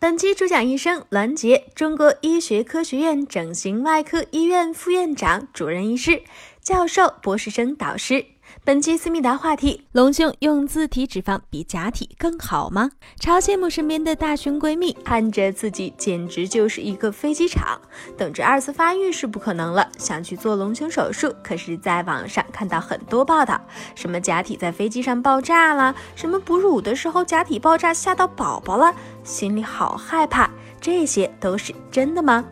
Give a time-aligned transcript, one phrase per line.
[0.00, 6.22] 本期主讲医生栾杰，中国医学科学院整形外科医院副院长、主任医师、
[6.62, 8.24] 教授、博士生导师。
[8.64, 12.90] 本期思密达话题：隆胸用自体脂肪比假体更好吗？
[13.18, 17.80] 超羡慕身边的大胸闺蜜，看着自己简直就是一个飞机场，
[18.16, 21.34] 等着二次发育是不可能了，想去做隆胸手术。
[21.42, 23.60] 可是，在网上看到很多报道，
[23.94, 30.50] 什么假体在飞机上爆炸了，什么哺乳的时候假体爆炸吓到宝宝了，心里好害怕。
[30.80, 32.44] 这些都是真的吗？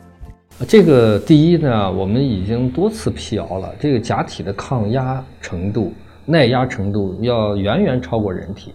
[0.66, 5.92] 这个第一呢，我们已经多次辟谣了，这个假体的抗压程度、
[6.26, 8.72] 耐压程度要远远超过人体，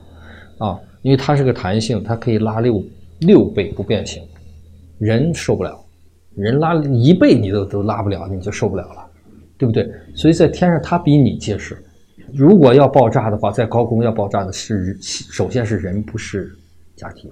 [0.59, 2.81] 啊，因为它是个弹性，它可以拉六
[3.19, 4.23] 六倍不变形，
[4.97, 5.77] 人受不了，
[6.35, 9.05] 人拉一倍你都都拉不了，你就受不了了，
[9.57, 9.85] 对不对？
[10.15, 11.77] 所以在天上它比你结实，
[12.33, 16.55] 如果要爆炸的话，在高空要爆炸的是首先是人，不是
[16.95, 17.29] 假体。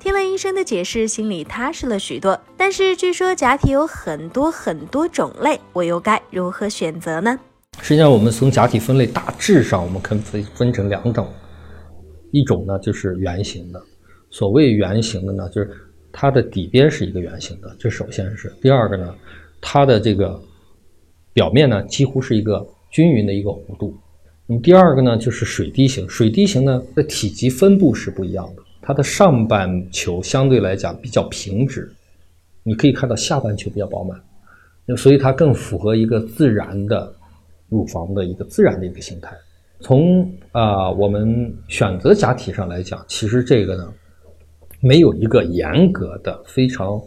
[0.00, 2.40] 听了医生的解释，心里踏实了许多。
[2.56, 7.38] 但是据说假体有很多很多种类，我又该如何选择呢？
[7.82, 11.28] 实际上，我们从假体分类大致上，我们可以分分成两种，
[12.30, 13.82] 一种呢就是圆形的。
[14.30, 15.70] 所谓圆形的呢，就是
[16.10, 18.50] 它的底边是一个圆形的，这首先是。
[18.62, 19.14] 第二个呢，
[19.60, 20.42] 它的这个
[21.34, 23.94] 表面呢几乎是一个均匀的一个弧度。
[24.46, 28.62] 那么第二个呢就是水滴形，水滴形呢的体积分布是不一样的。
[28.82, 31.92] 它的上半球相对来讲比较平直，
[32.62, 34.20] 你可以看到下半球比较饱满，
[34.86, 37.12] 那所以它更符合一个自然的
[37.68, 39.36] 乳房的一个自然的一个形态。
[39.80, 43.92] 从啊我们选择假体上来讲，其实这个呢
[44.80, 47.00] 没有一个严格的、非常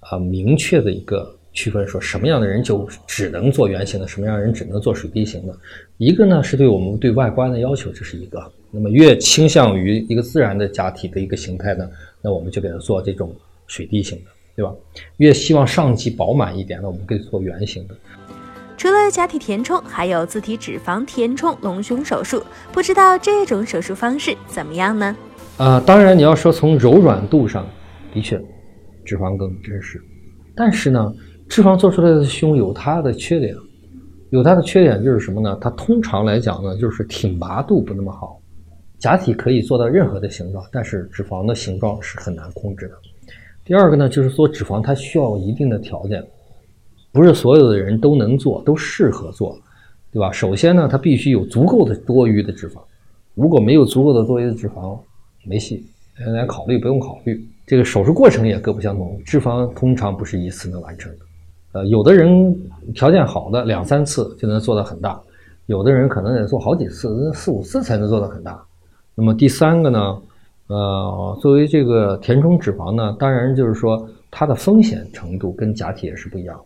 [0.00, 5.56] 啊明确的一个区分，说什么样的人就只能做圆形的，什么样的人只能做水滴形的。
[5.98, 8.40] 一个呢是对我们对外观的要求，这是一个。
[8.70, 11.88] 那么越倾向于一个自然的假体的一个形态呢，
[12.22, 13.34] 那我们就给它做这种
[13.66, 14.72] 水滴形的，对吧？
[15.16, 17.96] 越希望上级饱满一点，那我们可以做圆形的。
[18.76, 22.42] 除了假体填充，还有自体脂肪填充隆胸手术，
[22.72, 25.16] 不知道这种手术方式怎么样呢？
[25.56, 27.68] 啊，当然你要说从柔软度上，
[28.14, 28.40] 的确，
[29.04, 30.00] 脂肪更真实，
[30.54, 31.12] 但是呢，
[31.50, 33.52] 脂肪做出来的胸有它的缺点，
[34.30, 35.58] 有它的缺点就是什么呢？
[35.60, 38.40] 它通常来讲呢，就是挺拔度不那么好。
[39.00, 42.94] 假体可以做到任何的形状，但是脂肪的形状是很难控制的。
[43.64, 46.24] 第二个呢，就是做脂肪它需要一定的条件，
[47.10, 49.58] 不是所有的人都能做，都适合做，
[50.12, 50.30] 对吧？
[50.30, 52.80] 首先呢，它必须有足够的多余的脂肪，
[53.34, 54.96] 如果没有足够的多余的脂肪，
[55.44, 55.84] 没戏。
[56.32, 61.24] 来考虑不用考虑，这个手术过程也各不相同，脂肪通常不是一次能完成的。
[61.72, 62.56] 呃，有的人
[62.94, 65.20] 条件好的两三次就能做到很大，
[65.66, 68.60] 有的人可能得做好几次，四五次才能做到很大。
[69.14, 70.18] 那么第三个呢，
[70.66, 76.60] 呃，作为这个填充脂肪呢，当然就是说它的风险程度跟假体也是不一样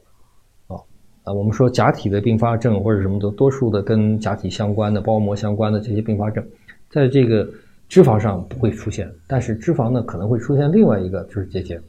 [0.68, 0.80] 的，啊
[1.24, 6.42] 啊，我们说假体的并发症或者什么的，多数的跟假体相关的包膜相关的这些并发症，
[6.90, 7.46] 在这个
[7.88, 11.80] 脂肪上不会出现，但是脂肪呢可能会出现另外一个就是结节，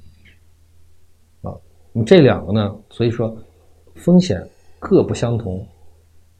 [1.98, 3.34] 那么这两个呢，所以说
[3.96, 4.46] 风险
[4.80, 5.66] 各不相同，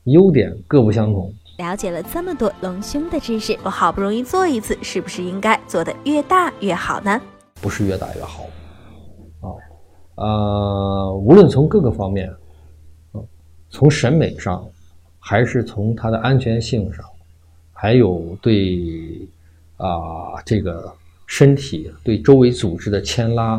[0.04, 1.34] 优点各不相同。
[1.60, 7.22] 了解了这么多隆胸的知识，我好不容易做一次，是不是应该做的越大越好呢？
[7.62, 8.44] 不是越大越好，
[9.40, 9.48] 啊，
[10.16, 12.30] 呃，无论从各个方面，
[13.14, 13.24] 啊，
[13.70, 14.62] 从审美上，
[15.20, 17.06] 还是从它的安全性上，
[17.72, 19.26] 还有对
[19.78, 20.94] 啊这个
[21.26, 23.54] 身体对周围组织的牵拉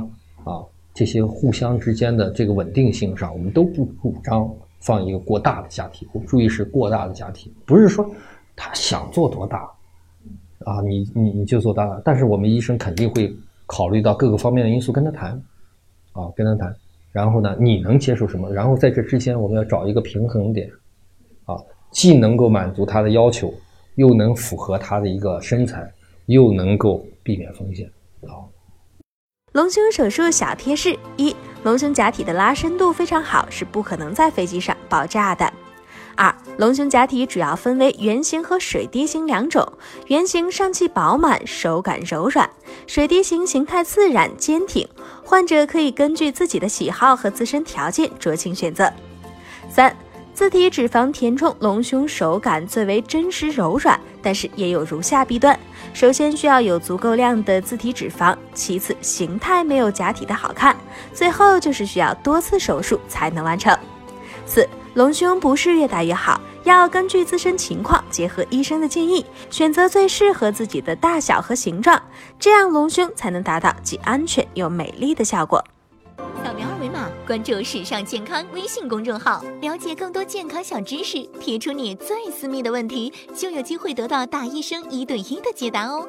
[0.44, 0.60] 啊
[0.96, 4.50] 这些互相之间的这个稳定性上，我们都不主张。
[4.78, 8.08] 放一个过大的假体，注意是过大的假体，不是说
[8.54, 9.68] 他想做多大
[10.64, 12.00] 啊，你你你就做大。
[12.04, 13.34] 但是我们医生肯定会
[13.64, 15.32] 考虑到各个方面的因素，跟他谈
[16.12, 16.72] 啊，跟他谈。
[17.10, 18.52] 然后呢，你能接受什么？
[18.52, 20.70] 然后在这之间，我们要找一个平衡点
[21.46, 21.56] 啊，
[21.90, 23.52] 既能够满足他的要求，
[23.96, 25.90] 又能符合他的一个身材，
[26.26, 27.90] 又能够避免风险
[28.20, 28.44] 啊。
[29.56, 31.34] 隆胸手术小贴士一。
[31.62, 35.50] 隆胸假体的拉伸度非常好，是不可能在飞机上爆炸的。
[36.14, 39.66] 二，隆胸假体主要分为圆形和水滴形两种，
[40.08, 42.46] 圆形上气饱满，手感柔软；
[42.86, 44.86] 水滴形形态自然坚挺，
[45.24, 48.92] 患者可以根据自己的喜好和自身条件酌情选择。
[49.70, 49.96] 三。
[50.36, 55.58] 自体脂肪填充隆胸手感最为真实柔软，但是也有如下弊端：
[55.94, 60.76] 首先需要有足够量的自体脂肪，其次形态没有假体的好看，
[61.14, 63.74] 最后就是需要多次手术才能完成。
[64.44, 71.98] 四隆胸不是越大越好，要根据自身情况，结合医生的建议，选择最适合自己的大小和形状，
[72.38, 75.64] 这样隆胸才能达到既安全又美丽的效果。
[77.26, 81.20] 关注“时尚健康”微信公众号，了解更多健康小知识。
[81.40, 86.06] 提出你最私密的问题，就有机会得到大医生一对一的解答哦。